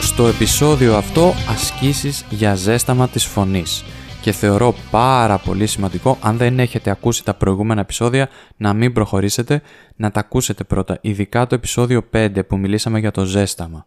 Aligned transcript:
Στο 0.00 0.26
επεισόδιο 0.26 0.96
αυτό 0.96 1.32
ασκήσεις 1.48 2.24
για 2.30 2.54
ζέσταμα 2.54 3.08
της 3.08 3.24
φωνής 3.24 3.84
και 4.22 4.32
θεωρώ 4.32 4.74
πάρα 4.90 5.38
πολύ 5.38 5.66
σημαντικό 5.66 6.18
αν 6.20 6.36
δεν 6.36 6.58
έχετε 6.58 6.90
ακούσει 6.90 7.24
τα 7.24 7.34
προηγούμενα 7.34 7.80
επεισόδια 7.80 8.28
να 8.56 8.72
μην 8.72 8.92
προχωρήσετε, 8.92 9.62
να 9.96 10.10
τα 10.10 10.20
ακούσετε 10.20 10.64
πρώτα, 10.64 10.98
ειδικά 11.00 11.46
το 11.46 11.54
επεισόδιο 11.54 12.08
5 12.12 12.46
που 12.46 12.56
μιλήσαμε 12.58 12.98
για 12.98 13.10
το 13.10 13.24
ζέσταμα. 13.24 13.86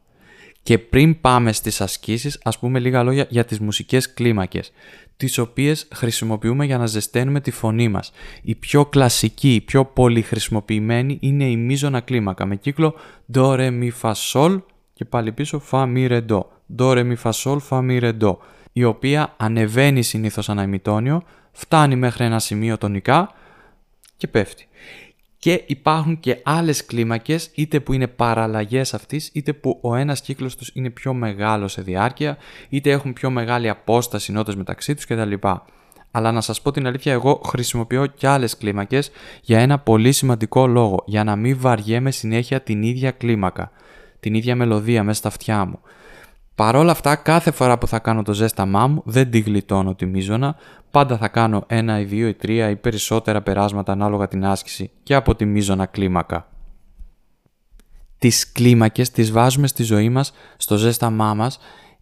Και 0.68 0.78
πριν 0.78 1.22
πάμε 1.22 1.52
στις 1.52 1.82
ασκήσεις, 1.82 2.40
ας 2.44 2.60
πούμε 2.60 2.80
λίγα 2.80 3.04
λόγια 3.04 3.26
για 3.30 3.46
τις 3.46 3.60
μουσικές 3.60 4.14
κλίμακες, 4.14 4.72
τις 5.18 5.38
οποίες 5.38 5.88
χρησιμοποιούμε 5.94 6.66
για 6.66 6.78
να 6.78 6.86
ζεσταίνουμε 6.86 7.42
τη 7.42 7.52
φωνή 7.52 7.88
μας. 7.88 8.12
Η 8.42 8.56
πιο 8.56 8.86
κλασική, 8.86 9.54
η 9.54 9.62
πιο 9.62 9.86
πολυχρησιμοποιημένη 9.86 11.18
είναι 11.22 11.50
η 11.50 11.56
μίζωνα 11.58 12.00
κλίμακα 12.00 12.46
με 12.46 12.56
κύκλο 12.56 12.96
Do, 13.34 13.44
Re, 13.44 13.82
Mi, 13.82 13.90
Fa, 14.02 14.12
Sol 14.34 14.62
και 14.94 15.06
πάλι 15.06 15.32
πίσω 15.32 15.62
Fa, 15.72 15.84
Mi, 15.84 16.10
Re, 16.10 16.26
Do. 16.28 16.40
Do, 16.78 16.90
Re, 16.90 17.12
Mi, 17.12 17.16
Fa, 17.24 17.32
Sol, 17.32 17.58
Fa, 17.70 17.80
Mi, 17.90 18.02
Re, 18.02 18.18
Do 18.20 18.36
η 18.72 18.84
οποία 18.84 19.34
ανεβαίνει 19.38 20.04
συνήθως 20.04 20.50
ένα 20.50 20.64
ημιτόνιο, 20.64 21.24
φτάνει 21.52 21.96
μέχρι 21.96 22.26
ένα 22.26 22.40
σημείο 22.40 22.78
τονικά 22.78 23.34
και 24.18 24.28
πέφτει. 24.28 24.68
Και 25.40 25.64
υπάρχουν 25.66 26.20
και 26.20 26.40
άλλες 26.44 26.86
κλίμακες, 26.86 27.50
είτε 27.56 27.80
που 27.80 27.94
είναι 27.94 28.08
παραλλαγές 28.08 28.94
αυτής, 28.94 29.30
είτε 29.34 29.54
που 29.54 29.80
ο 29.82 29.96
ένας 29.96 30.22
κύκλος 30.22 30.56
τους 30.56 30.72
είναι 30.74 30.90
πιο 30.90 31.14
μεγάλο 31.14 31.68
σε 31.68 31.82
διάρκεια, 31.82 32.38
είτε 32.70 32.92
έχουν 32.92 33.14
πιο 33.14 33.30
μεγάλη 33.30 33.70
απόσταση 33.70 34.32
νότες 34.32 34.56
μεταξύ 34.56 34.96
τους 34.96 35.06
κτλ. 35.06 35.34
Αλλά 36.12 36.32
να 36.32 36.42
σας 36.42 36.62
πω 36.62 36.72
την 36.72 36.88
αλήθεια, 36.88 37.14
εγώ 37.14 37.42
χρησιμοποιώ 37.46 38.06
και 38.06 38.28
άλλες 38.28 38.58
κλίμακες 38.58 39.12
για 39.42 39.60
ένα 39.60 39.80
πολύ 39.80 40.12
σημαντικό 40.12 40.68
λόγο, 40.68 41.04
για 41.06 41.24
να 41.24 41.36
μην 41.36 41.58
βαριέμαι 41.60 42.12
συνέχεια 42.12 42.62
την 42.62 42.82
ίδια 42.82 43.12
κλίμακα, 43.12 43.72
την 44.20 44.34
ίδια 44.34 44.56
μελωδία 44.56 45.04
μέσα 45.04 45.18
στα 45.18 45.28
αυτιά 45.28 45.66
μου. 45.66 45.80
Παρ' 46.58 46.76
όλα 46.76 46.92
αυτά, 46.92 47.16
κάθε 47.16 47.52
φορά 47.52 47.78
που 47.78 47.88
θα 47.88 48.00
κάνω 48.00 48.22
το 48.22 48.34
ζέσταμά 48.34 48.88
μου, 48.88 49.02
δεν 49.06 49.32
τη 49.32 49.40
γλιτώνω 49.40 49.96
τη 49.96 50.06
μίζωνα. 50.06 50.56
Πάντα 50.92 51.18
θα 51.18 51.28
κάνω 51.28 51.64
ένα 51.68 52.00
ή 52.00 52.04
δύο 52.04 52.28
ή 52.28 52.34
τρία 52.34 52.70
ή 52.70 52.76
περισσότερα 52.76 53.42
περάσματα 53.42 53.92
ανάλογα 53.92 54.28
την 54.28 54.46
άσκηση 54.46 54.92
και 55.04 55.16
από 55.16 55.36
τη 55.36 55.46
μίζωνα 55.46 55.86
κλίμακα. 55.86 56.48
Τις 58.18 58.52
κλίμακες 58.52 59.12
τις 59.12 59.32
βάζουμε 59.32 59.68
στη 59.68 59.84
ζωή 59.84 60.10
μας, 60.10 60.34
στο 60.58 60.78
ζέσταμά 60.78 61.34
μας, 61.34 61.60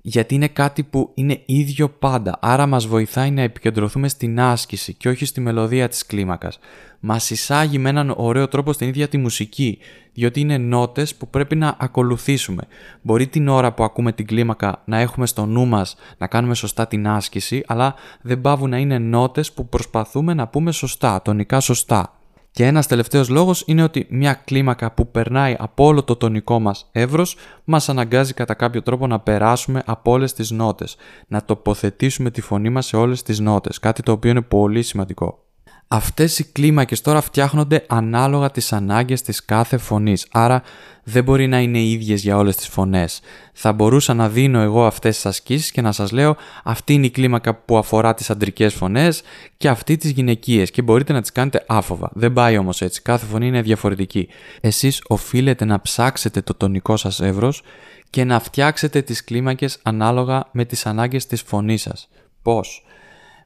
γιατί 0.07 0.35
είναι 0.35 0.47
κάτι 0.47 0.83
που 0.83 1.11
είναι 1.13 1.41
ίδιο 1.45 1.89
πάντα, 1.89 2.37
άρα 2.41 2.65
μας 2.65 2.87
βοηθάει 2.87 3.31
να 3.31 3.41
επικεντρωθούμε 3.41 4.07
στην 4.07 4.39
άσκηση 4.39 4.93
και 4.93 5.09
όχι 5.09 5.25
στη 5.25 5.41
μελωδία 5.41 5.87
της 5.87 6.05
κλίμακας. 6.05 6.59
Μας 6.99 7.29
εισάγει 7.29 7.77
με 7.77 7.89
έναν 7.89 8.13
ωραίο 8.17 8.47
τρόπο 8.47 8.73
στην 8.73 8.87
ίδια 8.87 9.07
τη 9.07 9.17
μουσική, 9.17 9.77
διότι 10.13 10.39
είναι 10.39 10.57
νότες 10.57 11.15
που 11.15 11.27
πρέπει 11.27 11.55
να 11.55 11.75
ακολουθήσουμε. 11.79 12.63
Μπορεί 13.01 13.27
την 13.27 13.47
ώρα 13.47 13.73
που 13.73 13.83
ακούμε 13.83 14.11
την 14.11 14.25
κλίμακα 14.25 14.81
να 14.85 14.97
έχουμε 14.97 15.25
στο 15.25 15.45
νου 15.45 15.65
μας 15.65 15.95
να 16.17 16.27
κάνουμε 16.27 16.55
σωστά 16.55 16.87
την 16.87 17.07
άσκηση, 17.07 17.63
αλλά 17.67 17.95
δεν 18.21 18.41
πάβουν 18.41 18.69
να 18.69 18.77
είναι 18.77 18.97
νότες 18.97 19.51
που 19.51 19.69
προσπαθούμε 19.69 20.33
να 20.33 20.47
πούμε 20.47 20.71
σωστά, 20.71 21.21
τονικά 21.21 21.59
σωστά. 21.59 22.19
Και 22.55 22.65
ένας 22.65 22.87
τελευταίος 22.87 23.29
λόγος 23.29 23.63
είναι 23.65 23.83
ότι 23.83 24.07
μια 24.09 24.33
κλίμακα 24.33 24.91
που 24.91 25.11
περνάει 25.11 25.55
από 25.59 25.85
όλο 25.85 26.03
το 26.03 26.15
τονικό 26.15 26.59
μας 26.59 26.89
εύρος 26.91 27.37
μας 27.63 27.89
αναγκάζει 27.89 28.33
κατά 28.33 28.53
κάποιο 28.53 28.81
τρόπο 28.81 29.07
να 29.07 29.19
περάσουμε 29.19 29.81
από 29.85 30.11
όλες 30.11 30.33
τις 30.33 30.51
νότες, 30.51 30.95
να 31.27 31.45
τοποθετήσουμε 31.45 32.31
τη 32.31 32.41
φωνή 32.41 32.69
μας 32.69 32.85
σε 32.85 32.97
όλες 32.97 33.23
τις 33.23 33.39
νότες, 33.39 33.79
κάτι 33.79 34.01
το 34.01 34.11
οποίο 34.11 34.31
είναι 34.31 34.41
πολύ 34.41 34.83
σημαντικό. 34.83 35.43
Αυτές 35.87 36.39
οι 36.39 36.43
κλίμακες 36.43 37.01
τώρα 37.01 37.21
φτιάχνονται 37.21 37.85
ανάλογα 37.87 38.51
τις 38.51 38.73
ανάγκες 38.73 39.21
της 39.21 39.45
κάθε 39.45 39.77
φωνής, 39.77 40.27
άρα 40.31 40.63
δεν 41.03 41.23
μπορεί 41.23 41.47
να 41.47 41.59
είναι 41.59 41.81
ίδιες 41.81 42.21
για 42.21 42.37
όλες 42.37 42.55
τις 42.55 42.67
φωνές. 42.67 43.19
Θα 43.53 43.73
μπορούσα 43.73 44.13
να 44.13 44.29
δίνω 44.29 44.59
εγώ 44.59 44.85
αυτές 44.85 45.15
τις 45.15 45.25
ασκήσεις 45.25 45.71
και 45.71 45.81
να 45.81 45.91
σας 45.91 46.11
λέω 46.11 46.35
αυτή 46.63 46.93
είναι 46.93 47.05
η 47.05 47.09
κλίμακα 47.09 47.55
που 47.55 47.77
αφορά 47.77 48.13
τις 48.13 48.29
αντρικές 48.29 48.73
φωνές 48.73 49.21
και 49.57 49.69
αυτή 49.69 49.97
τις 49.97 50.11
γυναικείες 50.11 50.71
και 50.71 50.81
μπορείτε 50.81 51.13
να 51.13 51.21
τις 51.21 51.31
κάνετε 51.31 51.63
άφοβα. 51.67 52.09
Δεν 52.13 52.33
πάει 52.33 52.57
όμως 52.57 52.81
έτσι, 52.81 53.01
κάθε 53.01 53.25
φωνή 53.25 53.47
είναι 53.47 53.61
διαφορετική. 53.61 54.27
Εσείς 54.61 55.01
οφείλετε 55.07 55.65
να 55.65 55.81
ψάξετε 55.81 56.41
το 56.41 56.53
τονικό 56.53 56.97
σας 56.97 57.19
εύρος 57.19 57.61
και 58.09 58.23
να 58.23 58.39
φτιάξετε 58.39 59.01
τις 59.01 59.23
κλίμακες 59.23 59.79
ανάλογα 59.83 60.47
με 60.51 60.65
τις 60.65 60.85
ανάγκες 60.85 61.25
της 61.25 61.41
φωνής 61.41 61.81
σας. 61.81 62.09
Πώς; 62.41 62.85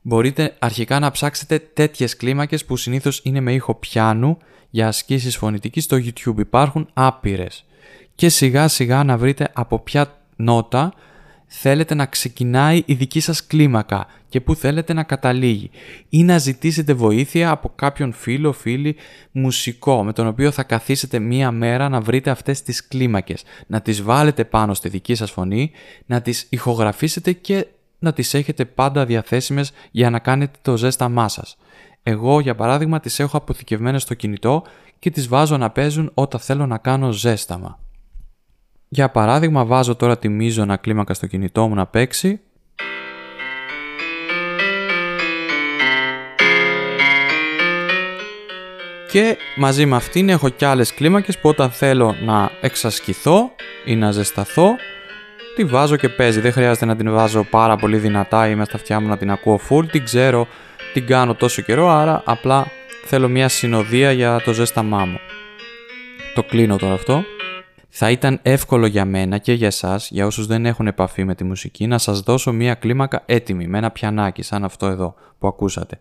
Μπορείτε 0.09 0.55
αρχικά 0.59 0.99
να 0.99 1.11
ψάξετε 1.11 1.59
τέτοιες 1.59 2.15
κλίμακες 2.15 2.65
που 2.65 2.77
συνήθως 2.77 3.21
είναι 3.23 3.39
με 3.39 3.53
ήχο 3.53 3.75
πιάνου 3.75 4.37
για 4.69 4.87
ασκήσεις 4.87 5.37
φωνητικής 5.37 5.83
στο 5.83 5.97
YouTube. 5.97 6.37
Υπάρχουν 6.37 6.89
άπειρες. 6.93 7.65
Και 8.15 8.29
σιγά 8.29 8.67
σιγά 8.67 9.03
να 9.03 9.17
βρείτε 9.17 9.49
από 9.53 9.79
ποια 9.79 10.17
νότα 10.35 10.93
θέλετε 11.45 11.93
να 11.93 12.05
ξεκινάει 12.05 12.83
η 12.85 12.93
δική 12.93 13.19
σας 13.19 13.47
κλίμακα 13.47 14.07
και 14.29 14.41
που 14.41 14.55
θέλετε 14.55 14.93
να 14.93 15.03
καταλήγει 15.03 15.69
ή 16.09 16.23
να 16.23 16.37
ζητήσετε 16.37 16.93
βοήθεια 16.93 17.49
από 17.51 17.71
κάποιον 17.75 18.13
φίλο, 18.13 18.51
φίλη, 18.51 18.95
μουσικό 19.31 20.03
με 20.03 20.13
τον 20.13 20.27
οποίο 20.27 20.51
θα 20.51 20.63
καθίσετε 20.63 21.19
μία 21.19 21.51
μέρα 21.51 21.89
να 21.89 22.01
βρείτε 22.01 22.29
αυτές 22.29 22.61
τις 22.61 22.87
κλίμακες, 22.87 23.43
να 23.67 23.81
τις 23.81 24.01
βάλετε 24.01 24.45
πάνω 24.45 24.73
στη 24.73 24.89
δική 24.89 25.15
σας 25.15 25.31
φωνή, 25.31 25.71
να 26.05 26.21
τις 26.21 26.47
ηχογραφήσετε 26.49 27.31
και 27.31 27.67
να 27.99 28.13
τις 28.13 28.33
έχετε 28.33 28.65
πάντα 28.65 29.05
διαθέσιμες 29.05 29.71
για 29.91 30.09
να 30.09 30.19
κάνετε 30.19 30.59
το 30.61 30.77
ζέσταμά 30.77 31.27
σας. 31.27 31.57
Εγώ 32.03 32.39
για 32.39 32.55
παράδειγμα 32.55 32.99
τις 32.99 33.19
έχω 33.19 33.37
αποθηκευμένες 33.37 34.01
στο 34.01 34.13
κινητό 34.13 34.63
και 34.99 35.09
τις 35.09 35.27
βάζω 35.27 35.57
να 35.57 35.69
παίζουν 35.69 36.11
όταν 36.13 36.39
θέλω 36.39 36.65
να 36.65 36.77
κάνω 36.77 37.11
ζέσταμα. 37.11 37.79
Για 38.89 39.09
παράδειγμα 39.09 39.65
βάζω 39.65 39.95
τώρα 39.95 40.17
τη 40.17 40.29
μίζωνα 40.29 40.77
κλίμακα 40.77 41.13
στο 41.13 41.27
κινητό 41.27 41.67
μου 41.67 41.75
να 41.75 41.85
παίξει 41.85 42.41
και 49.11 49.37
μαζί 49.55 49.85
με 49.85 49.95
αυτήν 49.95 50.29
έχω 50.29 50.49
και 50.49 50.65
άλλες 50.65 50.93
κλίμακες 50.93 51.37
που 51.37 51.49
όταν 51.49 51.71
θέλω 51.71 52.15
να 52.21 52.51
εξασκηθώ 52.61 53.51
ή 53.85 53.95
να 53.95 54.11
ζεσταθώ 54.11 54.75
τη 55.59 55.65
βάζω 55.65 55.95
και 55.95 56.09
παίζει. 56.09 56.39
Δεν 56.39 56.51
χρειάζεται 56.51 56.85
να 56.85 56.95
την 56.95 57.11
βάζω 57.11 57.43
πάρα 57.43 57.75
πολύ 57.75 57.97
δυνατά 57.97 58.49
ή 58.49 58.55
μέσα 58.55 58.69
στα 58.69 58.77
αυτιά 58.77 58.99
μου 58.99 59.07
να 59.07 59.17
την 59.17 59.31
ακούω 59.31 59.59
full. 59.69 59.89
Την 59.91 60.03
ξέρω, 60.03 60.47
την 60.93 61.05
κάνω 61.05 61.35
τόσο 61.35 61.61
καιρό, 61.61 61.89
άρα 61.89 62.21
απλά 62.25 62.67
θέλω 63.05 63.29
μια 63.29 63.47
συνοδεία 63.47 64.11
για 64.11 64.41
το 64.45 64.53
ζέσταμά 64.53 65.05
μου. 65.05 65.19
Το 66.35 66.43
κλείνω 66.43 66.77
τώρα 66.77 66.93
αυτό. 66.93 67.23
Θα 67.89 68.09
ήταν 68.09 68.39
εύκολο 68.41 68.85
για 68.85 69.05
μένα 69.05 69.37
και 69.37 69.53
για 69.53 69.67
εσάς, 69.67 70.09
για 70.11 70.25
όσους 70.25 70.45
δεν 70.45 70.65
έχουν 70.65 70.87
επαφή 70.87 71.23
με 71.23 71.35
τη 71.35 71.43
μουσική, 71.43 71.87
να 71.87 71.97
σας 71.97 72.19
δώσω 72.19 72.51
μία 72.51 72.73
κλίμακα 72.73 73.23
έτοιμη, 73.25 73.67
με 73.67 73.77
ένα 73.77 73.91
πιανάκι 73.91 74.41
σαν 74.41 74.63
αυτό 74.63 74.85
εδώ 74.85 75.15
που 75.39 75.47
ακούσατε. 75.47 75.99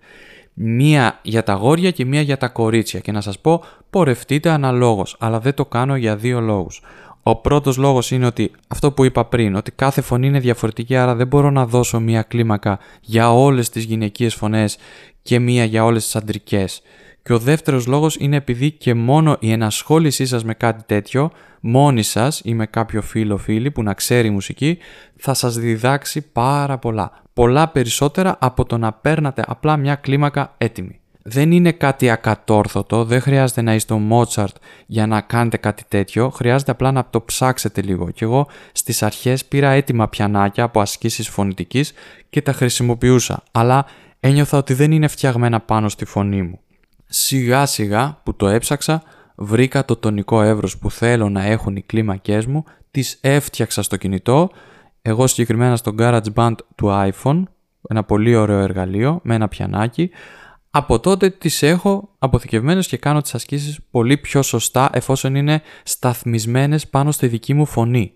Μία 0.54 1.18
για 1.22 1.42
τα 1.42 1.52
γόρια 1.52 1.90
και 1.90 2.04
μία 2.04 2.20
για 2.20 2.36
τα 2.36 2.48
κορίτσια 2.48 3.00
και 3.00 3.12
να 3.12 3.20
σας 3.20 3.38
πω 3.38 3.64
πορευτείτε 3.90 4.50
αναλόγως, 4.50 5.16
αλλά 5.18 5.40
δεν 5.40 5.54
το 5.54 5.66
κάνω 5.66 5.96
για 5.96 6.16
δύο 6.16 6.40
λόγους. 6.40 6.82
Ο 7.28 7.36
πρώτος 7.36 7.76
λόγος 7.76 8.10
είναι 8.10 8.26
ότι 8.26 8.50
αυτό 8.68 8.92
που 8.92 9.04
είπα 9.04 9.24
πριν, 9.24 9.54
ότι 9.54 9.70
κάθε 9.70 10.00
φωνή 10.00 10.26
είναι 10.26 10.40
διαφορετική 10.40 10.96
άρα 10.96 11.14
δεν 11.14 11.26
μπορώ 11.26 11.50
να 11.50 11.66
δώσω 11.66 12.00
μία 12.00 12.22
κλίμακα 12.22 12.78
για 13.00 13.32
όλες 13.32 13.68
τις 13.68 13.84
γυναικείες 13.84 14.34
φωνές 14.34 14.78
και 15.22 15.38
μία 15.38 15.64
για 15.64 15.84
όλες 15.84 16.04
τις 16.04 16.16
αντρικές. 16.16 16.82
Και 17.22 17.32
ο 17.32 17.38
δεύτερος 17.38 17.86
λόγος 17.86 18.16
είναι 18.16 18.36
επειδή 18.36 18.70
και 18.70 18.94
μόνο 18.94 19.36
η 19.40 19.50
ενασχόλησή 19.50 20.26
σας 20.26 20.44
με 20.44 20.54
κάτι 20.54 20.82
τέτοιο, 20.86 21.30
μόνοι 21.60 22.02
σας 22.02 22.40
ή 22.44 22.54
με 22.54 22.66
κάποιο 22.66 23.02
φίλο 23.02 23.36
φίλη 23.36 23.70
που 23.70 23.82
να 23.82 23.94
ξέρει 23.94 24.30
μουσική, 24.30 24.78
θα 25.16 25.34
σας 25.34 25.58
διδάξει 25.58 26.32
πάρα 26.32 26.78
πολλά. 26.78 27.22
Πολλά 27.32 27.68
περισσότερα 27.68 28.36
από 28.40 28.64
το 28.64 28.78
να 28.78 28.92
παίρνατε 28.92 29.42
απλά 29.46 29.76
μια 29.76 29.94
κλίμακα 29.94 30.54
έτοιμη 30.58 31.00
δεν 31.28 31.52
είναι 31.52 31.72
κάτι 31.72 32.10
ακατόρθωτο, 32.10 33.04
δεν 33.04 33.20
χρειάζεται 33.20 33.62
να 33.62 33.74
είστε 33.74 33.94
ο 33.94 33.98
Μότσαρτ 33.98 34.56
για 34.86 35.06
να 35.06 35.20
κάνετε 35.20 35.56
κάτι 35.56 35.84
τέτοιο, 35.88 36.30
χρειάζεται 36.30 36.70
απλά 36.70 36.92
να 36.92 37.06
το 37.10 37.22
ψάξετε 37.22 37.82
λίγο. 37.82 38.10
Και 38.10 38.24
εγώ 38.24 38.48
στις 38.72 39.02
αρχές 39.02 39.44
πήρα 39.44 39.70
έτοιμα 39.70 40.08
πιανάκια 40.08 40.64
από 40.64 40.80
ασκήσεις 40.80 41.28
φωνητικής 41.28 41.92
και 42.30 42.42
τα 42.42 42.52
χρησιμοποιούσα, 42.52 43.42
αλλά 43.52 43.86
ένιωθα 44.20 44.58
ότι 44.58 44.74
δεν 44.74 44.92
είναι 44.92 45.08
φτιαγμένα 45.08 45.60
πάνω 45.60 45.88
στη 45.88 46.04
φωνή 46.04 46.42
μου. 46.42 46.60
Σιγά 47.06 47.66
σιγά 47.66 48.20
που 48.22 48.36
το 48.36 48.48
έψαξα, 48.48 49.02
βρήκα 49.34 49.84
το 49.84 49.96
τονικό 49.96 50.42
εύρος 50.42 50.78
που 50.78 50.90
θέλω 50.90 51.28
να 51.28 51.44
έχουν 51.44 51.76
οι 51.76 51.82
κλίμακές 51.82 52.46
μου, 52.46 52.64
τις 52.90 53.18
έφτιαξα 53.20 53.82
στο 53.82 53.96
κινητό, 53.96 54.50
εγώ 55.02 55.26
συγκεκριμένα 55.26 55.76
στο 55.76 55.94
GarageBand 55.98 56.54
του 56.74 57.10
iPhone, 57.12 57.42
ένα 57.88 58.04
πολύ 58.04 58.36
ωραίο 58.36 58.58
εργαλείο 58.58 59.20
με 59.22 59.34
ένα 59.34 59.48
πιανάκι, 59.48 60.10
από 60.78 61.00
τότε 61.00 61.30
τις 61.30 61.62
έχω 61.62 62.08
αποθηκευμένες 62.18 62.86
και 62.86 62.96
κάνω 62.96 63.20
τις 63.20 63.34
ασκήσεις 63.34 63.78
πολύ 63.90 64.16
πιο 64.16 64.42
σωστά 64.42 64.90
εφόσον 64.92 65.34
είναι 65.34 65.62
σταθμισμένες 65.82 66.88
πάνω 66.88 67.10
στη 67.10 67.26
δική 67.26 67.54
μου 67.54 67.66
φωνή. 67.66 68.12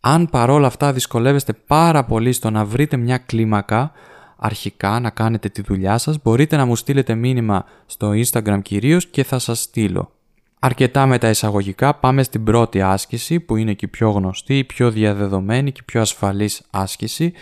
Αν 0.00 0.28
παρόλα 0.30 0.66
αυτά 0.66 0.92
δυσκολεύεστε 0.92 1.52
πάρα 1.52 2.04
πολύ 2.04 2.32
στο 2.32 2.50
να 2.50 2.64
βρείτε 2.64 2.96
μια 2.96 3.18
κλίμακα, 3.18 3.92
αρχικά 4.36 5.00
να 5.00 5.10
κάνετε 5.10 5.48
τη 5.48 5.62
δουλειά 5.62 5.98
σας, 5.98 6.16
μπορείτε 6.22 6.56
να 6.56 6.64
μου 6.64 6.76
στείλετε 6.76 7.14
μήνυμα 7.14 7.64
στο 7.86 8.10
Instagram 8.10 8.58
κυρίως 8.62 9.06
και 9.06 9.24
θα 9.24 9.38
σας 9.38 9.60
στείλω. 9.60 10.10
Αρκετά 10.58 11.06
με 11.06 11.18
τα 11.18 11.28
εισαγωγικά 11.28 11.94
πάμε 11.94 12.22
στην 12.22 12.44
πρώτη 12.44 12.82
άσκηση 12.82 13.40
που 13.40 13.56
είναι 13.56 13.72
και 13.72 13.84
η 13.84 13.88
πιο 13.88 14.10
γνωστή, 14.10 14.58
η 14.58 14.64
πιο 14.64 14.90
διαδεδομένη 14.90 15.72
και 15.72 15.80
η 15.82 15.84
πιο 15.84 16.00
ασφαλής 16.00 16.62
άσκηση 16.70 17.32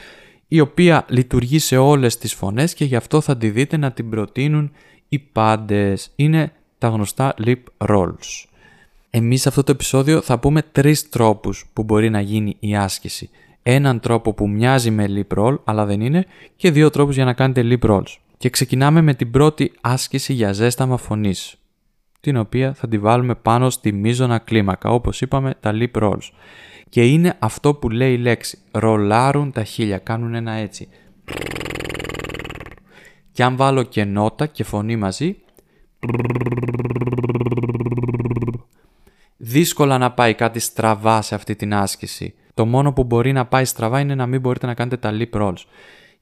η 0.54 0.60
οποία 0.60 1.04
λειτουργεί 1.08 1.58
σε 1.58 1.76
όλες 1.76 2.18
τις 2.18 2.34
φωνές 2.34 2.74
και 2.74 2.84
γι' 2.84 2.96
αυτό 2.96 3.20
θα 3.20 3.36
τη 3.36 3.50
δείτε 3.50 3.76
να 3.76 3.92
την 3.92 4.10
προτείνουν 4.10 4.72
οι 5.08 5.18
πάντες. 5.18 6.10
Είναι 6.16 6.52
τα 6.78 6.88
γνωστά 6.88 7.34
lip 7.44 7.62
rolls. 7.76 8.44
Εμείς 9.10 9.40
σε 9.40 9.48
αυτό 9.48 9.62
το 9.62 9.72
επεισόδιο 9.72 10.20
θα 10.20 10.38
πούμε 10.38 10.62
τρεις 10.62 11.08
τρόπους 11.08 11.66
που 11.72 11.82
μπορεί 11.82 12.10
να 12.10 12.20
γίνει 12.20 12.56
η 12.60 12.76
άσκηση. 12.76 13.30
Έναν 13.62 14.00
τρόπο 14.00 14.32
που 14.32 14.48
μοιάζει 14.48 14.90
με 14.90 15.06
lip 15.08 15.38
roll 15.38 15.58
αλλά 15.64 15.84
δεν 15.84 16.00
είναι 16.00 16.26
και 16.56 16.70
δύο 16.70 16.90
τρόπους 16.90 17.14
για 17.14 17.24
να 17.24 17.32
κάνετε 17.32 17.62
lip 17.64 17.90
rolls. 17.90 18.16
Και 18.38 18.50
ξεκινάμε 18.50 19.00
με 19.00 19.14
την 19.14 19.30
πρώτη 19.30 19.72
άσκηση 19.80 20.32
για 20.32 20.52
ζέσταμα 20.52 20.96
φωνής 20.96 21.56
την 22.22 22.36
οποία 22.36 22.74
θα 22.74 22.88
τη 22.88 22.98
βάλουμε 22.98 23.34
πάνω 23.34 23.70
στη 23.70 23.92
μείζωνα 23.92 24.38
κλίμακα, 24.38 24.90
όπως 24.90 25.20
είπαμε 25.20 25.54
τα 25.60 25.72
lip 25.74 26.02
rolls. 26.02 26.30
Και 26.92 27.06
είναι 27.06 27.36
αυτό 27.38 27.74
που 27.74 27.90
λέει 27.90 28.12
η 28.12 28.18
λέξη, 28.18 28.58
ρολάρουν 28.70 29.52
τα 29.52 29.64
χείλια, 29.64 29.98
κάνουν 29.98 30.34
ένα 30.34 30.52
έτσι. 30.52 30.88
Και 33.32 33.44
αν 33.44 33.56
βάλω 33.56 33.82
και 33.82 34.04
νότα 34.04 34.46
και 34.46 34.64
φωνή 34.64 34.96
μαζί, 34.96 35.36
δύσκολα 39.36 39.98
να 39.98 40.12
πάει 40.12 40.34
κάτι 40.34 40.58
στραβά 40.58 41.22
σε 41.22 41.34
αυτή 41.34 41.56
την 41.56 41.74
άσκηση. 41.74 42.34
Το 42.54 42.66
μόνο 42.66 42.92
που 42.92 43.04
μπορεί 43.04 43.32
να 43.32 43.46
πάει 43.46 43.64
στραβά 43.64 44.00
είναι 44.00 44.14
να 44.14 44.26
μην 44.26 44.40
μπορείτε 44.40 44.66
να 44.66 44.74
κάνετε 44.74 44.96
τα 44.96 45.10
lip 45.12 45.40
rolls. 45.40 45.64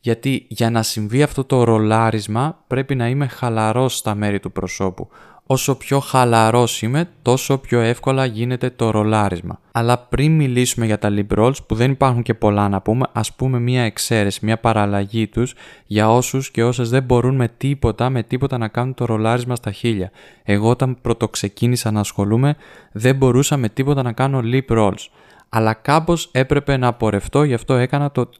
Γιατί 0.00 0.46
για 0.48 0.70
να 0.70 0.82
συμβεί 0.82 1.22
αυτό 1.22 1.44
το 1.44 1.64
ρολάρισμα 1.64 2.64
πρέπει 2.66 2.94
να 2.94 3.08
είμαι 3.08 3.26
χαλαρός 3.26 3.96
στα 3.96 4.14
μέρη 4.14 4.40
του 4.40 4.52
προσώπου. 4.52 5.08
Όσο 5.52 5.74
πιο 5.74 6.00
χαλαρός 6.00 6.82
είμαι, 6.82 7.08
τόσο 7.22 7.58
πιο 7.58 7.80
εύκολα 7.80 8.24
γίνεται 8.24 8.70
το 8.70 8.90
ρολάρισμα. 8.90 9.60
Αλλά 9.72 9.98
πριν 9.98 10.36
μιλήσουμε 10.36 10.86
για 10.86 10.98
τα 10.98 11.08
lip 11.12 11.38
rolls, 11.38 11.54
που 11.66 11.74
δεν 11.74 11.90
υπάρχουν 11.90 12.22
και 12.22 12.34
πολλά 12.34 12.68
να 12.68 12.80
πούμε, 12.80 13.06
ας 13.12 13.32
πούμε 13.32 13.58
μία 13.58 13.82
εξαίρεση, 13.82 14.44
μία 14.44 14.58
παραλλαγή 14.58 15.28
τους 15.28 15.54
για 15.86 16.10
όσους 16.10 16.50
και 16.50 16.64
όσες 16.64 16.90
δεν 16.90 17.02
μπορούν 17.02 17.34
με 17.34 17.48
τίποτα, 17.56 18.10
με 18.10 18.22
τίποτα 18.22 18.58
να 18.58 18.68
κάνουν 18.68 18.94
το 18.94 19.04
ρολάρισμα 19.04 19.56
στα 19.56 19.70
χείλια. 19.70 20.10
Εγώ 20.42 20.68
όταν 20.68 21.00
πρωτοξεκίνησα 21.00 21.90
να 21.90 22.00
ασχολούμαι, 22.00 22.56
δεν 22.92 23.16
μπορούσα 23.16 23.56
με 23.56 23.68
τίποτα 23.68 24.02
να 24.02 24.12
κάνω 24.12 24.40
lip 24.44 24.76
rolls. 24.76 25.06
Αλλά 25.48 25.72
κάπως 25.74 26.28
έπρεπε 26.32 26.76
να 26.76 26.86
απορρευτώ, 26.86 27.42
γι' 27.42 27.54
αυτό 27.54 27.74
έκανα 27.74 28.10
το 28.10 28.30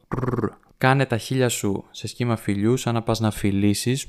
Κάνε 0.77 1.05
τα 1.05 1.17
χείλια 1.17 1.49
σου 1.49 1.83
σε 1.91 2.07
σχήμα 2.07 2.35
φιλιού, 2.35 2.77
σαν 2.77 2.93
να 2.93 3.01
πας 3.01 3.19
να 3.19 3.31
φιλήσεις 3.31 4.05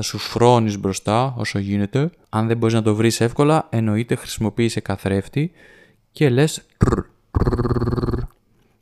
θα 0.00 0.08
σου 0.08 0.18
φρώνεις 0.18 0.78
μπροστά 0.78 1.34
όσο 1.36 1.58
γίνεται. 1.58 2.10
Αν 2.28 2.46
δεν 2.46 2.56
μπορείς 2.56 2.74
να 2.74 2.82
το 2.82 2.94
βρεις 2.94 3.20
εύκολα, 3.20 3.66
εννοείται 3.70 4.14
χρησιμοποίησε 4.14 4.80
καθρέφτη 4.80 5.52
και 6.12 6.28
λες 6.28 6.66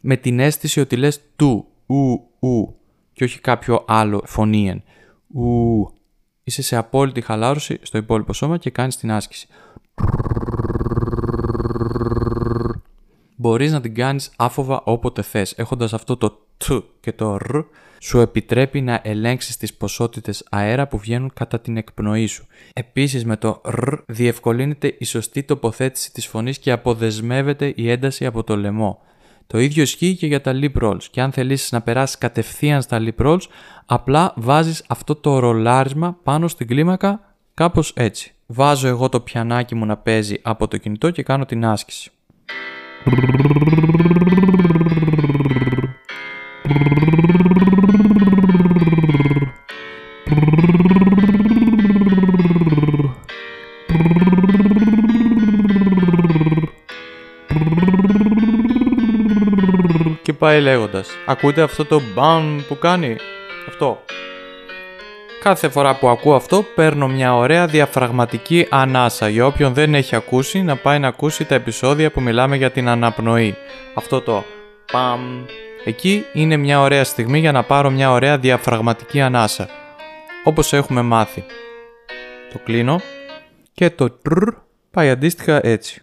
με 0.00 0.16
την 0.16 0.40
αίσθηση 0.40 0.80
ότι 0.80 0.96
λες 0.96 1.20
του, 1.36 1.66
ου, 1.86 2.20
ου 2.38 2.76
και 3.12 3.24
όχι 3.24 3.40
κάποιο 3.40 3.84
άλλο 3.86 4.22
φωνήεν. 4.24 4.82
Ου. 5.34 5.88
Είσαι 6.44 6.62
σε 6.62 6.76
απόλυτη 6.76 7.20
χαλάρωση 7.20 7.78
στο 7.82 7.98
υπόλοιπο 7.98 8.32
σώμα 8.32 8.58
και 8.58 8.70
κάνεις 8.70 8.96
την 8.96 9.10
άσκηση. 9.10 9.46
Μπορείς 13.40 13.72
να 13.72 13.80
την 13.80 13.94
κάνεις 13.94 14.30
άφοβα 14.36 14.82
όποτε 14.84 15.22
θες, 15.22 15.52
έχοντας 15.56 15.92
αυτό 15.92 16.16
το 16.16 16.30
τ 16.56 16.64
και 17.00 17.12
το 17.12 17.36
ρ 17.36 17.50
σου 18.00 18.20
επιτρέπει 18.20 18.80
να 18.80 19.00
ελέγξεις 19.04 19.56
τις 19.56 19.74
ποσότητες 19.74 20.46
αέρα 20.50 20.88
που 20.88 20.98
βγαίνουν 20.98 21.30
κατά 21.34 21.60
την 21.60 21.76
εκπνοή 21.76 22.26
σου. 22.26 22.46
Επίσης 22.72 23.24
με 23.24 23.36
το 23.36 23.60
ρ 23.68 23.94
διευκολύνεται 24.06 24.96
η 24.98 25.04
σωστή 25.04 25.42
τοποθέτηση 25.42 26.12
της 26.12 26.26
φωνής 26.26 26.58
και 26.58 26.70
αποδεσμεύεται 26.70 27.72
η 27.76 27.90
ένταση 27.90 28.26
από 28.26 28.44
το 28.44 28.56
λαιμό. 28.56 29.00
Το 29.46 29.58
ίδιο 29.58 29.82
ισχύει 29.82 30.16
και 30.16 30.26
για 30.26 30.40
τα 30.40 30.52
lip 30.54 30.82
rolls 30.82 31.02
και 31.10 31.20
αν 31.20 31.32
θελήσεις 31.32 31.72
να 31.72 31.80
περάσεις 31.80 32.18
κατευθείαν 32.18 32.82
στα 32.82 32.98
lip 33.00 33.26
rolls, 33.26 33.42
απλά 33.86 34.32
βάζεις 34.36 34.84
αυτό 34.88 35.14
το 35.14 35.38
ρολάρισμα 35.38 36.18
πάνω 36.22 36.48
στην 36.48 36.66
κλίμακα 36.66 37.34
κάπως 37.54 37.92
έτσι. 37.96 38.34
Βάζω 38.46 38.88
εγώ 38.88 39.08
το 39.08 39.20
πιανάκι 39.20 39.74
μου 39.74 39.86
να 39.86 39.96
παίζει 39.96 40.40
από 40.42 40.68
το 40.68 40.76
κινητό 40.76 41.10
και 41.10 41.22
κάνω 41.22 41.44
την 41.44 41.64
άσκηση. 41.64 42.10
Και 60.22 60.32
πάει 60.32 60.60
λέγοντας. 60.60 61.08
Ακούτε 61.26 61.62
αυτό 61.62 61.84
το 61.84 62.00
μπαμ 62.14 62.60
που 62.68 62.78
κάνει. 62.78 63.16
Αυτό. 63.68 64.04
Κάθε 65.48 65.68
φορά 65.68 65.94
που 65.94 66.08
ακούω 66.08 66.34
αυτό 66.34 66.64
παίρνω 66.74 67.08
μια 67.08 67.34
ωραία 67.34 67.66
διαφραγματική 67.66 68.66
ανάσα 68.70 69.28
για 69.28 69.46
όποιον 69.46 69.74
δεν 69.74 69.94
έχει 69.94 70.16
ακούσει 70.16 70.62
να 70.62 70.76
πάει 70.76 70.98
να 70.98 71.08
ακούσει 71.08 71.44
τα 71.44 71.54
επεισόδια 71.54 72.10
που 72.10 72.20
μιλάμε 72.20 72.56
για 72.56 72.70
την 72.70 72.88
αναπνοή. 72.88 73.54
Αυτό 73.94 74.20
το 74.20 74.44
παμ. 74.92 75.44
Εκεί 75.84 76.24
είναι 76.32 76.56
μια 76.56 76.80
ωραία 76.80 77.04
στιγμή 77.04 77.38
για 77.38 77.52
να 77.52 77.62
πάρω 77.62 77.90
μια 77.90 78.10
ωραία 78.10 78.38
διαφραγματική 78.38 79.20
ανάσα. 79.20 79.68
Όπως 80.44 80.72
έχουμε 80.72 81.02
μάθει. 81.02 81.44
Το 82.52 82.58
κλείνω 82.64 83.00
και 83.72 83.90
το 83.90 84.10
τρρ 84.10 84.48
πάει 84.90 85.10
αντίστοιχα 85.10 85.66
έτσι. 85.66 86.02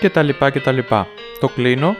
Και 0.00 0.10
τα 0.10 0.22
λοιπά 0.22 0.50
και 0.50 0.60
τα 0.60 0.72
λοιπά. 0.72 1.06
Το 1.40 1.48
κλείνω. 1.48 1.94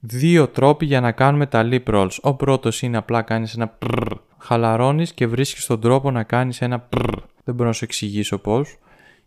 Δύο 0.00 0.48
τρόποι 0.48 0.86
για 0.86 1.00
να 1.00 1.12
κάνουμε 1.12 1.46
τα 1.46 1.68
lip 1.70 1.82
rolls. 1.84 2.16
Ο 2.20 2.34
πρώτος 2.34 2.82
είναι 2.82 2.96
απλά 2.96 3.22
κάνεις 3.22 3.54
ένα 3.54 3.68
πρρρ, 3.68 4.12
χαλαρώνεις 4.38 5.12
και 5.12 5.26
βρίσκεις 5.26 5.66
τον 5.66 5.80
τρόπο 5.80 6.10
να 6.10 6.22
κάνεις 6.22 6.60
ένα 6.60 6.80
πρρρ. 6.80 7.14
Δεν 7.44 7.54
μπορώ 7.54 7.68
να 7.68 7.74
σου 7.74 7.84
εξηγήσω 7.84 8.38
πώς. 8.38 8.78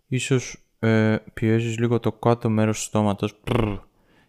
Ίσως 0.07 0.57
ε, 0.79 1.15
πιέζεις 1.33 1.77
λίγο 1.77 1.99
το 1.99 2.11
κάτω 2.11 2.49
μέρος 2.49 2.77
του 2.77 2.83
στόματος 2.83 3.35
πρρρ, 3.35 3.73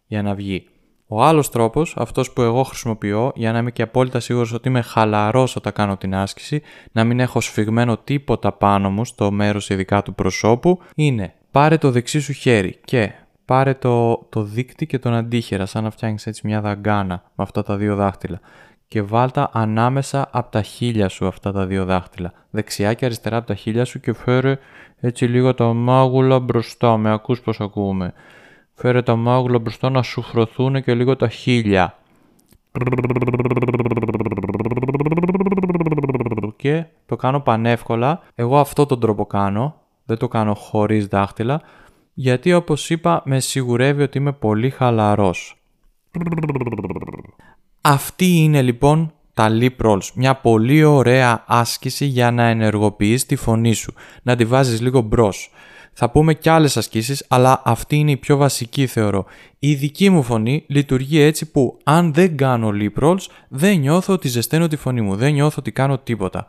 για 0.06 0.23
να 0.23 0.34
βγει. 0.34 0.69
Ο 1.08 1.22
άλλος 1.22 1.50
τρόπος, 1.50 1.94
αυτός 1.98 2.32
που 2.32 2.42
εγώ 2.42 2.62
χρησιμοποιώ 2.62 3.32
για 3.34 3.52
να 3.52 3.58
είμαι 3.58 3.70
και 3.70 3.82
απόλυτα 3.82 4.20
σίγουρος 4.20 4.52
ότι 4.52 4.68
είμαι 4.68 4.80
χαλαρός 4.80 5.56
όταν 5.56 5.72
κάνω 5.72 5.96
την 5.96 6.14
άσκηση, 6.14 6.62
να 6.92 7.04
μην 7.04 7.20
έχω 7.20 7.40
σφιγμένο 7.40 7.96
τίποτα 7.96 8.52
πάνω 8.52 8.90
μου 8.90 9.04
στο 9.04 9.30
μέρος 9.30 9.68
ειδικά 9.68 10.02
του 10.02 10.14
προσώπου, 10.14 10.78
είναι 10.94 11.34
πάρε 11.50 11.78
το 11.78 11.90
δεξί 11.90 12.20
σου 12.20 12.32
χέρι 12.32 12.80
και 12.84 13.12
πάρε 13.44 13.75
το, 13.75 14.26
το 14.28 14.42
δίκτυ 14.42 14.86
και 14.86 14.98
τον 14.98 15.14
αντίχειρα, 15.14 15.66
σαν 15.66 15.82
να 15.82 15.90
φτιάχνεις 15.90 16.26
έτσι 16.26 16.46
μια 16.46 16.60
δαγκάνα 16.60 17.22
με 17.34 17.44
αυτά 17.44 17.62
τα 17.62 17.76
δύο 17.76 17.94
δάχτυλα 17.94 18.40
και 18.88 19.02
βάλτα 19.02 19.50
ανάμεσα 19.52 20.28
από 20.30 20.50
τα 20.50 20.62
χείλια 20.62 21.08
σου 21.08 21.26
αυτά 21.26 21.52
τα 21.52 21.66
δύο 21.66 21.84
δάχτυλα. 21.84 22.32
Δεξιά 22.50 22.94
και 22.94 23.04
αριστερά 23.04 23.36
από 23.36 23.46
τα 23.46 23.54
χείλια 23.54 23.84
σου 23.84 24.00
και 24.00 24.12
φέρε 24.12 24.58
έτσι 25.00 25.25
λίγο 25.25 25.54
τα 25.54 25.72
μάγουλα 25.72 26.38
μπροστά. 26.38 26.96
Με 26.96 27.12
ακούς 27.12 27.40
πως 27.40 27.60
ακούμε. 27.60 28.12
Φέρε 28.78 29.02
τα 29.02 29.16
μάγουλα 29.16 29.59
μπροστά 29.59 29.90
να 29.90 30.02
σου 30.02 30.23
φρωθούν 30.23 30.83
και 30.83 30.95
λίγο 30.95 31.16
τα 31.16 31.28
χείλια. 31.28 31.99
Και 36.56 36.85
το 37.06 37.16
κάνω 37.16 37.40
πανεύκολα. 37.40 38.23
Εγώ 38.35 38.59
αυτό 38.59 38.87
τον 38.87 39.00
τρόπο 39.00 39.26
κάνω. 39.26 39.75
Δεν 40.04 40.16
το 40.16 40.28
κάνω 40.28 40.54
χωρίς 40.54 41.06
δάχτυλα 41.06 41.62
γιατί 42.18 42.52
όπως 42.52 42.90
είπα 42.90 43.23
με 43.25 43.40
σιγουρεύει 43.40 44.02
ότι 44.02 44.18
είμαι 44.18 44.33
πολύ 44.33 44.71
χαλαρός. 44.71 45.56
Αυτή 47.80 48.26
είναι 48.26 48.62
λοιπόν 48.62 49.12
τα 49.35 49.49
lip 49.50 49.76
rolls, 49.83 50.11
μια 50.14 50.35
πολύ 50.35 50.85
ωραία 50.85 51.45
άσκηση 51.47 52.04
για 52.04 52.30
να 52.30 52.42
ενεργοποιείς 52.42 53.26
τη 53.26 53.37
φωνή 53.37 53.73
σου, 53.73 53.95
να 54.23 54.37
τη 54.37 54.45
βάζεις 54.45 54.80
λίγο 54.80 55.00
μπρος. 55.00 55.50
Θα 55.99 56.11
πούμε 56.11 56.35
και 56.35 56.50
άλλες 56.50 56.76
ασκήσεις, 56.76 57.25
αλλά 57.29 57.62
αυτή 57.65 57.97
είναι 57.97 58.11
η 58.11 58.17
πιο 58.17 58.37
βασική 58.37 58.87
θεωρώ. 58.87 59.25
Η 59.59 59.75
δική 59.75 60.11
μου 60.11 60.23
φωνή 60.23 60.65
λειτουργεί 60.67 61.21
έτσι 61.21 61.50
που 61.50 61.79
αν 61.85 62.12
δεν 62.12 62.37
κάνω 62.37 62.73
lip 62.81 63.03
rolls, 63.05 63.26
δεν 63.49 63.79
νιώθω 63.79 64.12
ότι 64.12 64.29
ζεσταίνω 64.29 64.67
τη 64.67 64.76
φωνή 64.76 65.00
μου, 65.00 65.17
δεν 65.17 65.33
νιώθω 65.33 65.57
ότι 65.59 65.73
κάνω 65.73 65.99
τίποτα. 65.99 66.47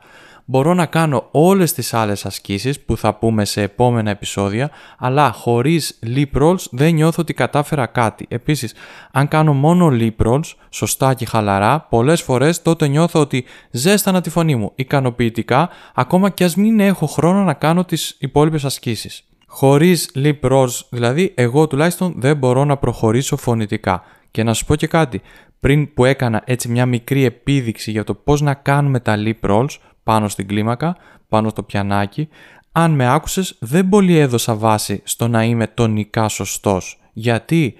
μπορώ 0.49 0.73
να 0.73 0.85
κάνω 0.85 1.27
όλες 1.31 1.73
τις 1.73 1.93
άλλες 1.93 2.25
ασκήσεις 2.25 2.79
που 2.79 2.97
θα 2.97 3.15
πούμε 3.15 3.45
σε 3.45 3.61
επόμενα 3.61 4.09
επεισόδια, 4.09 4.71
αλλά 4.97 5.31
χωρίς 5.31 5.99
lip 6.15 6.41
rolls 6.41 6.63
δεν 6.71 6.93
νιώθω 6.93 7.21
ότι 7.21 7.33
κατάφερα 7.33 7.85
κάτι. 7.85 8.25
Επίσης, 8.29 8.73
αν 9.11 9.27
κάνω 9.27 9.53
μόνο 9.53 9.89
lip 9.91 10.25
rolls, 10.25 10.53
σωστά 10.69 11.13
και 11.13 11.25
χαλαρά, 11.25 11.79
πολλές 11.89 12.21
φορές 12.21 12.61
τότε 12.61 12.87
νιώθω 12.87 13.19
ότι 13.19 13.45
ζέστανα 13.71 14.21
τη 14.21 14.29
φωνή 14.29 14.55
μου, 14.55 14.71
ικανοποιητικά, 14.75 15.69
ακόμα 15.95 16.29
και 16.29 16.43
ας 16.43 16.55
μην 16.55 16.79
έχω 16.79 17.05
χρόνο 17.05 17.43
να 17.43 17.53
κάνω 17.53 17.85
τις 17.85 18.15
υπόλοιπες 18.19 18.65
ασκήσεις. 18.65 19.21
Χωρίς 19.49 20.11
lip 20.15 20.39
rolls, 20.41 20.79
δηλαδή, 20.89 21.33
εγώ 21.35 21.67
τουλάχιστον 21.67 22.13
δεν 22.17 22.37
μπορώ 22.37 22.65
να 22.65 22.77
προχωρήσω 22.77 23.37
φωνητικά. 23.37 24.03
Και 24.31 24.43
να 24.43 24.53
σου 24.53 24.65
πω 24.65 24.75
και 24.75 24.87
κάτι, 24.87 25.21
πριν 25.59 25.93
που 25.93 26.05
έκανα 26.05 26.41
έτσι 26.45 26.69
μια 26.69 26.85
μικρή 26.85 27.23
επίδειξη 27.23 27.91
για 27.91 28.03
το 28.03 28.13
πώς 28.13 28.41
να 28.41 28.53
κάνουμε 28.53 28.99
τα 28.99 29.15
lip 29.17 29.49
rolls 29.49 29.75
πάνω 30.03 30.27
στην 30.27 30.47
κλίμακα, 30.47 30.97
πάνω 31.29 31.49
στο 31.49 31.63
πιανάκι, 31.63 32.27
αν 32.71 32.91
με 32.91 33.13
άκουσες 33.13 33.57
δεν 33.59 33.89
πολύ 33.89 34.17
έδωσα 34.17 34.55
βάση 34.55 35.01
στο 35.03 35.27
να 35.27 35.43
είμαι 35.43 35.67
τονικά 35.67 36.27
σωστός. 36.27 36.99
Γιατί; 37.13 37.75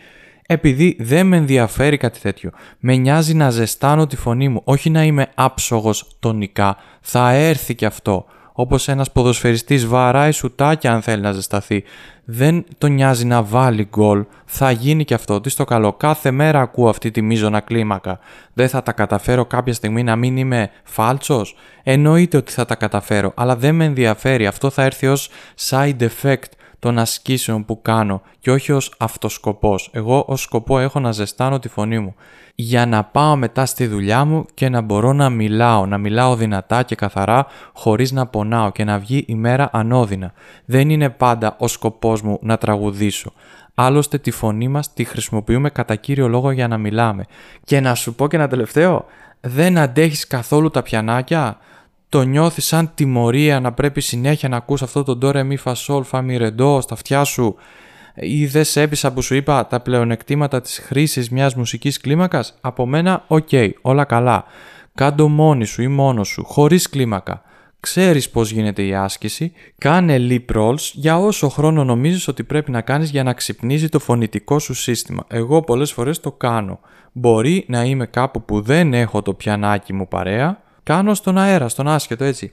Επειδή 0.50 0.96
δεν 1.00 1.28
με 1.28 1.38
ενδιαφέρει 1.38 1.98
κάτι 1.98 2.20
τέτοιο. 2.20 2.52
Με 2.80 2.96
νοιάζει 2.96 3.34
να 3.34 3.50
ζεστάνω 3.50 4.08
τη 4.08 4.16
φωνή 4.16 4.50
μου, 4.50 4.62
όχι 4.64 4.90
να 4.90 5.04
είμαι 5.04 5.28
άψογος 5.36 6.08
τονικά. 6.20 6.78
Θα 7.02 7.32
έρθει 7.32 7.76
και 7.76 7.86
αυτό 7.86 8.26
όπως 8.60 8.88
ένας 8.88 9.12
ποδοσφαιριστής 9.12 9.88
βαράει 9.88 10.32
σουτάκια 10.32 10.94
αν 10.94 11.02
θέλει 11.02 11.22
να 11.22 11.32
ζεσταθεί. 11.32 11.84
Δεν 12.26 12.66
τον 12.78 12.92
νοιάζει 12.92 13.26
να 13.26 13.44
βάλει 13.44 13.88
γκολ. 13.90 14.26
Θα 14.46 14.72
γίνει 14.72 15.06
και 15.06 15.14
αυτό. 15.14 15.42
Τι 15.42 15.50
στο 15.50 15.64
καλό. 15.64 15.94
Κάθε 15.94 16.32
μέρα 16.32 16.62
ακούω 16.62 16.90
αυτή 16.90 17.12
τη 17.12 17.22
μείζωνα 17.22 17.60
κλίμακα. 17.60 18.20
Δεν 18.54 18.70
θα 18.70 18.84
τα 18.84 18.92
καταφέρω 18.92 19.46
κάποια 19.46 19.74
στιγμή 19.74 20.04
να 20.04 20.16
μην 20.16 20.38
είμαι 20.38 20.70
φάλτσος; 20.84 21.56
Εννοείται 21.84 22.38
ότι 22.38 22.52
θα 22.52 22.66
τα 22.66 22.76
καταφέρω, 22.76 23.32
αλλά 23.36 23.56
δεν 23.56 23.76
με 23.76 23.86
ενδιαφέρει. 23.86 24.48
Αυτό 24.48 24.70
θα 24.70 24.84
έρθει 24.84 25.08
ως 25.08 25.30
side 25.70 26.00
effect 26.00 26.52
των 26.80 27.00
ασκήσεων 27.00 27.66
που 27.66 27.82
κάνω 27.82 28.22
και 28.40 28.52
όχι 28.52 28.72
ως 28.72 28.94
αυτοσκοπός. 28.98 29.90
Εγώ 29.94 30.24
ως 30.28 30.42
σκοπό 30.42 30.80
έχω 30.80 31.00
να 31.00 31.12
ζεστάνω 31.12 31.60
τη 31.60 31.68
φωνή 31.68 32.00
μου 32.00 32.16
για 32.56 32.86
να 32.86 33.04
πάω 33.04 33.36
μετά 33.36 33.66
στη 33.66 33.88
δουλειά 33.88 34.26
μου 34.26 34.46
και 34.54 34.70
να 34.70 34.82
μπορώ 34.82 35.14
να 35.14 35.30
μιλάω, 35.30 35.86
να 35.86 35.98
μιλάω 35.98 36.36
δυνατά 36.36 36.84
και 36.84 36.96
καθαρά 36.96 37.46
χωρίς 37.74 38.12
να 38.12 38.28
πονάω 38.28 38.72
και 38.72 38.84
να 38.84 39.00
βγει 39.00 39.26
η 39.28 39.36
μέρα 39.36 39.70
ανώδυνα. 39.72 40.34
Δεν 40.66 40.90
είναι 40.90 41.10
πάντα 41.10 41.56
ο 41.60 41.68
σκοπός 41.68 42.22
μου 42.22 42.40
να 42.42 42.58
τραγουδήσω. 42.58 43.32
Άλλωστε 43.74 44.18
τη 44.18 44.32
φωνή 44.32 44.68
μας 44.68 44.94
τη 44.94 45.04
χρησιμοποιούμε 45.04 45.70
κατά 45.70 45.96
κύριο 45.96 46.28
λόγο 46.28 46.52
για 46.52 46.68
να 46.68 46.78
μιλάμε. 46.78 47.26
Και 47.64 47.80
να 47.80 47.96
σου 47.96 48.16
πω 48.16 48.28
και 48.28 48.36
ένα 48.36 48.48
τελευταίο, 48.48 49.06
δεν 49.42 49.78
αντέχεις 49.78 50.28
καθόλου 50.28 50.70
τα 50.70 50.82
πιανάκια, 50.82 51.58
το 52.10 52.22
νιώθεις 52.22 52.66
σαν 52.66 52.92
τιμωρία 52.96 53.60
να 53.60 53.72
πρέπει 53.72 54.02
συνέχεια 54.02 54.50
να 54.50 54.58
ακούς 54.58 54.82
αυτό 54.82 55.04
το 55.04 55.16
ντόρε 55.16 55.44
μη 55.44 55.58
φασόλ 55.58 56.04
φαμιρεντό 56.04 56.82
στα 56.82 56.94
αυτιά 56.94 57.24
σου 57.24 57.56
ή 58.20 58.46
δεν 58.46 58.64
σε 58.64 58.82
έπεισα 58.82 59.14
που 59.14 59.22
σου 59.22 59.36
είπα 59.36 59.68
τα 59.68 59.80
πλεονεκτήματα 59.80 60.62
της 60.62 60.80
χρήσης 60.80 61.30
μιας 61.30 61.56
μουσικής 61.56 62.00
κλίμακας, 62.00 62.58
από 62.62 62.86
μένα 62.86 63.24
οκ, 63.28 63.50
όλα 63.82 64.04
καλά. 64.04 64.44
Κάντο 64.96 65.28
μόνη 65.28 65.66
σου 65.66 65.82
ή 65.82 65.88
μόνος 65.88 66.28
σου, 66.28 66.44
χωρίς 66.46 66.90
κλίμακα. 66.90 67.42
Ξέρεις 67.80 68.30
πώς 68.30 68.52
γίνεται 68.52 68.84
η 68.84 68.96
άσκηση, 68.96 69.52
κάνε 69.78 70.18
lip 70.30 70.56
rolls 70.56 70.92
για 70.94 71.18
όσο 71.18 71.50
χρόνο 71.50 71.84
νομίζεις 71.84 72.28
ότι 72.28 72.44
πρέπει 72.44 72.72
να 72.72 72.82
κάνεις 72.82 73.10
για 73.10 73.24
να 73.24 73.34
ξυπνίζει 73.34 73.90
το 73.90 74.00
φωνητικό 74.00 74.60
σου 74.60 74.74
σύστημα. 74.74 75.26
Εγώ 75.28 75.62
πολλές 75.62 75.92
φορές 75.92 76.20
το 76.20 76.32
κάνω. 76.32 76.80
Μπορεί 77.12 77.66
να 77.68 77.84
είμαι 77.84 78.06
κάπου 78.06 78.42
που 78.42 78.62
δεν 78.62 78.94
έχω 78.94 79.22
το 79.22 79.34
πιανάκι 79.34 79.94
μου 79.94 80.08
παρέα, 80.08 80.62
κάνω 80.88 81.14
στον 81.14 81.38
αέρα, 81.38 81.70
στον 81.70 81.88
άσχετο 81.88 82.24
έτσι. 82.24 82.52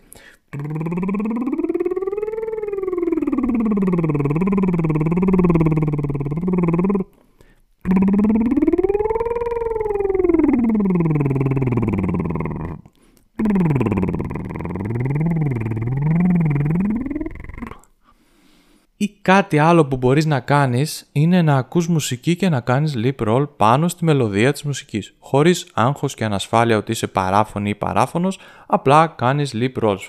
Κάτι 19.25 19.59
άλλο 19.59 19.85
που 19.85 19.97
μπορείς 19.97 20.27
να 20.27 20.41
κάνεις 20.41 21.09
είναι 21.13 21.43
να 21.43 21.57
ακούς 21.57 21.89
μουσική 21.89 22.37
και 22.37 22.49
να 22.49 22.61
κάνεις 22.61 22.95
lip 22.97 23.29
roll 23.29 23.49
πάνω 23.57 23.89
στη 23.89 24.05
μελωδία 24.05 24.53
της 24.53 24.63
μουσικής. 24.63 25.15
Χωρίς 25.19 25.67
άγχος 25.75 26.15
και 26.15 26.25
ανασφάλεια 26.25 26.77
ότι 26.77 26.93
είσαι 26.93 27.07
παράφωνη 27.07 27.69
ή 27.69 27.75
παράφωνος, 27.75 28.39
απλά 28.67 29.07
κάνεις 29.07 29.55
lip 29.55 29.83
rolls. 29.83 30.09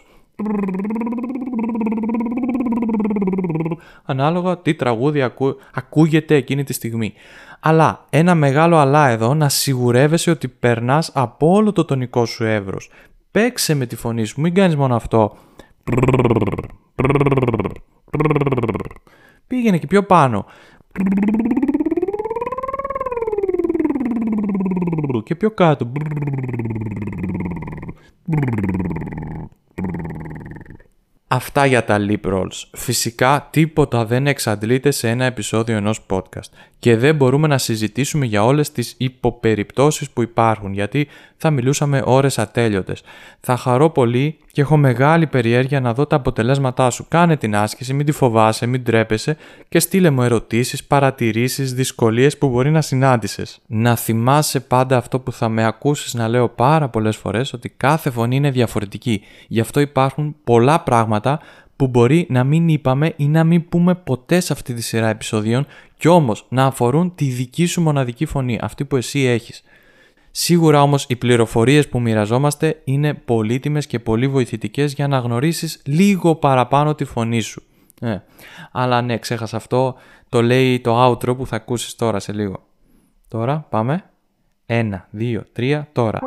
Ανάλογα 4.05 4.57
τι 4.57 4.73
τραγούδι 4.73 5.21
ακού... 5.21 5.55
ακούγεται 5.73 6.35
εκείνη 6.35 6.63
τη 6.63 6.73
στιγμή. 6.73 7.13
Αλλά 7.59 8.05
ένα 8.09 8.35
μεγάλο 8.35 8.77
αλλά 8.77 9.07
εδώ 9.07 9.33
να 9.33 9.49
σιγουρεύεσαι 9.49 10.29
ότι 10.29 10.47
περνάς 10.47 11.11
από 11.13 11.51
όλο 11.51 11.71
το 11.71 11.85
τονικό 11.85 12.25
σου 12.25 12.43
εύρος. 12.43 12.89
Παίξε 13.31 13.75
με 13.75 13.85
τη 13.85 13.95
φωνή 13.95 14.25
σου, 14.25 14.41
μην 14.41 14.53
κάνεις 14.53 14.75
μόνο 14.75 14.95
αυτό. 14.95 15.37
Πήγαινε 19.47 19.77
και 19.77 19.87
πιο 19.87 20.03
πάνω. 20.03 20.45
Και 25.23 25.35
πιο 25.35 25.51
κάτω. 25.51 25.91
Αυτά 31.27 31.65
για 31.65 31.85
τα 31.85 31.97
lip 32.09 32.31
rolls. 32.33 32.63
Φυσικά 32.71 33.47
τίποτα 33.51 34.05
δεν 34.05 34.27
εξαντλείται 34.27 34.91
σε 34.91 35.09
ένα 35.09 35.25
επεισόδιο 35.25 35.75
ενός 35.77 36.05
podcast 36.09 36.49
και 36.79 36.97
δεν 36.97 37.15
μπορούμε 37.15 37.47
να 37.47 37.57
συζητήσουμε 37.57 38.25
για 38.25 38.45
όλες 38.45 38.71
τις 38.71 38.95
υποπεριπτώσεις 38.97 40.09
που 40.09 40.21
υπάρχουν 40.21 40.73
γιατί 40.73 41.07
θα 41.37 41.49
μιλούσαμε 41.49 42.01
ώρες 42.05 42.39
ατέλειωτες. 42.39 43.03
Θα 43.39 43.57
χαρώ 43.57 43.89
πολύ 43.89 44.37
και 44.51 44.61
έχω 44.61 44.77
μεγάλη 44.77 45.27
περιέργεια 45.27 45.79
να 45.79 45.93
δω 45.93 46.05
τα 46.05 46.15
αποτελέσματά 46.15 46.89
σου. 46.89 47.05
Κάνε 47.07 47.37
την 47.37 47.55
άσκηση, 47.55 47.93
μην 47.93 48.05
τη 48.05 48.11
φοβάσαι, 48.11 48.65
μην 48.65 48.83
τρέπεσαι 48.83 49.37
και 49.69 49.79
στείλε 49.79 50.09
μου 50.09 50.21
ερωτήσεις, 50.21 50.83
παρατηρήσεις, 50.83 51.73
δυσκολίες 51.73 52.37
που 52.37 52.49
μπορεί 52.49 52.71
να 52.71 52.81
συνάντησες. 52.81 53.59
Να 53.67 53.95
θυμάσαι 53.95 54.59
πάντα 54.59 54.97
αυτό 54.97 55.19
που 55.19 55.31
θα 55.31 55.49
με 55.49 55.65
ακούσεις 55.65 56.13
να 56.13 56.27
λέω 56.27 56.49
πάρα 56.49 56.89
πολλές 56.89 57.15
φορές 57.17 57.53
ότι 57.53 57.69
κάθε 57.69 58.09
φωνή 58.09 58.35
είναι 58.35 58.51
διαφορετική. 58.51 59.21
Γι' 59.47 59.59
αυτό 59.59 59.79
υπάρχουν 59.79 60.35
πολλά 60.43 60.79
πράγματα 60.79 61.39
που 61.75 61.87
μπορεί 61.87 62.25
να 62.29 62.43
μην 62.43 62.67
είπαμε 62.67 63.13
ή 63.15 63.27
να 63.27 63.43
μην 63.43 63.69
πούμε 63.69 63.95
ποτέ 63.95 64.39
σε 64.39 64.53
αυτή 64.53 64.73
τη 64.73 64.81
σειρά 64.81 65.07
επεισοδίων 65.09 65.65
και 65.97 66.07
όμως 66.07 66.45
να 66.49 66.65
αφορούν 66.65 67.15
τη 67.15 67.25
δική 67.25 67.65
σου 67.65 67.81
μοναδική 67.81 68.25
φωνή, 68.25 68.59
αυτή 68.61 68.85
που 68.85 68.95
εσύ 68.95 69.19
έχεις. 69.19 69.63
Σίγουρα 70.37 70.81
όμως 70.81 71.05
οι 71.09 71.15
πληροφορίες 71.15 71.87
που 71.87 71.99
μοιραζόμαστε 71.99 72.81
είναι 72.83 73.13
πολύτιμες 73.13 73.87
και 73.87 73.99
πολύ 73.99 74.27
βοηθητικές 74.27 74.93
για 74.93 75.07
να 75.07 75.17
γνωρίσεις 75.17 75.81
λίγο 75.85 76.35
παραπάνω 76.35 76.95
τη 76.95 77.05
φωνή 77.05 77.41
σου. 77.41 77.63
Ε, 78.01 78.17
αλλά 78.71 79.01
ναι, 79.01 79.17
ξέχασα 79.17 79.57
αυτό, 79.57 79.95
το 80.29 80.41
λέει 80.41 80.79
το 80.79 81.05
outro 81.05 81.37
που 81.37 81.47
θα 81.47 81.55
ακούσεις 81.55 81.95
τώρα 81.95 82.19
σε 82.19 82.33
λίγο. 82.33 82.65
Τώρα 83.27 83.67
πάμε. 83.69 84.03
Ένα, 84.65 85.07
δύο, 85.09 85.43
τρία, 85.53 85.87
τώρα. 85.91 86.19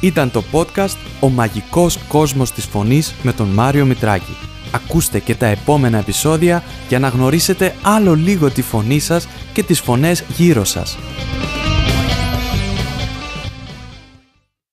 Ήταν 0.00 0.30
το 0.30 0.42
podcast 0.52 0.96
«Ο 1.20 1.28
μαγικός 1.28 1.98
κόσμος 2.08 2.52
της 2.52 2.64
φωνής» 2.64 3.14
με 3.22 3.32
τον 3.32 3.48
Μάριο 3.48 3.84
Μητράκη. 3.84 4.36
Ακούστε 4.74 5.18
και 5.18 5.34
τα 5.34 5.46
επόμενα 5.46 5.98
επεισόδια 5.98 6.62
για 6.88 6.98
να 6.98 7.08
γνωρίσετε 7.08 7.74
άλλο 7.82 8.14
λίγο 8.14 8.50
τη 8.50 8.62
φωνή 8.62 8.98
σας 8.98 9.28
και 9.52 9.62
τις 9.62 9.80
φωνές 9.80 10.24
γύρω 10.28 10.64
σας. 10.64 10.98